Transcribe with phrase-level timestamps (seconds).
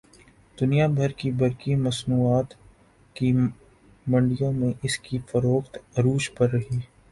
[0.57, 2.53] دنیا بھر کی برقی مصنوعات
[3.15, 3.31] کی
[4.07, 6.79] منڈیوں میں اس کی فروخت عروج پر رہی